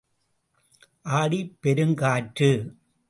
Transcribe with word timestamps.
ஆடிப் 1.01 1.57
பெருங் 1.63 1.93
காற்று. 1.93 2.75